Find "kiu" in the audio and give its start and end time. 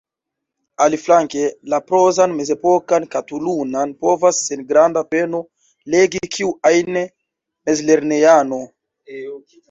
6.37-6.49